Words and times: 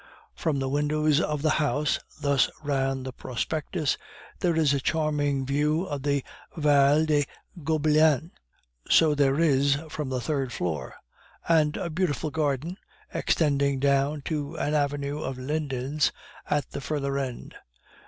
"From 0.33 0.57
the 0.57 0.67
windows 0.67 1.21
of 1.21 1.43
the 1.43 1.51
house," 1.61 1.99
thus 2.19 2.49
ran 2.63 3.03
the 3.03 3.13
prospectus, 3.13 3.99
"there 4.39 4.55
is 4.55 4.73
a 4.73 4.79
charming 4.79 5.45
view 5.45 5.83
of 5.83 6.01
the 6.01 6.23
Vallee 6.57 7.05
des 7.05 7.23
Gobelins 7.63 8.31
(so 8.89 9.13
there 9.13 9.39
is 9.39 9.77
from 9.89 10.09
the 10.09 10.19
third 10.19 10.51
floor), 10.51 10.95
and 11.47 11.77
a 11.77 11.91
beautiful 11.91 12.31
garden, 12.31 12.77
extending 13.13 13.79
down 13.79 14.23
to 14.23 14.55
an 14.57 14.73
avenue 14.73 15.19
of 15.21 15.37
lindens 15.37 16.11
at 16.49 16.71
the 16.71 16.81
further 16.81 17.19
end." 17.19 17.53